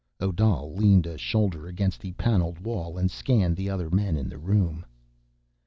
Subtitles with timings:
[0.19, 4.39] Odal leaned a shoulder against the paneled wall and scanned the other men in the
[4.39, 4.83] room.